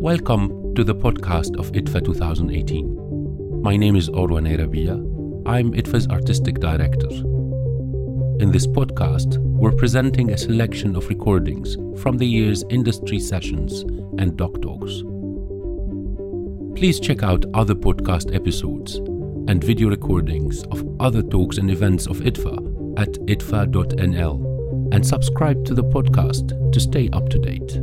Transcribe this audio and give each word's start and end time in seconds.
Welcome 0.00 0.76
to 0.76 0.84
the 0.84 0.94
podcast 0.94 1.58
of 1.58 1.72
IDFA 1.72 2.04
2018. 2.04 3.62
My 3.62 3.76
name 3.76 3.96
is 3.96 4.08
Orwa 4.08 4.40
Nyrabia. 4.40 4.94
I'm 5.44 5.72
IDFA's 5.72 6.06
artistic 6.06 6.60
director. 6.60 7.08
In 8.38 8.52
this 8.52 8.64
podcast, 8.64 9.38
we're 9.38 9.72
presenting 9.72 10.30
a 10.30 10.38
selection 10.38 10.94
of 10.94 11.08
recordings 11.08 11.76
from 12.00 12.16
the 12.16 12.26
year's 12.26 12.62
industry 12.70 13.18
sessions 13.18 13.80
and 14.20 14.36
doc 14.36 14.62
talks. 14.62 15.02
Please 16.78 17.00
check 17.00 17.24
out 17.24 17.44
other 17.54 17.74
podcast 17.74 18.32
episodes 18.32 18.98
and 19.48 19.64
video 19.64 19.88
recordings 19.88 20.62
of 20.70 20.86
other 21.00 21.24
talks 21.24 21.58
and 21.58 21.72
events 21.72 22.06
of 22.06 22.18
IDFA 22.18 23.00
at 23.00 23.14
idfa.nl, 23.26 24.94
and 24.94 25.04
subscribe 25.04 25.64
to 25.64 25.74
the 25.74 25.82
podcast 25.82 26.72
to 26.72 26.78
stay 26.78 27.10
up 27.12 27.28
to 27.30 27.38
date. 27.40 27.80